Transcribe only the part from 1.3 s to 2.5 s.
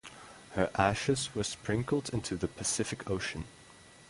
were sprinkled into the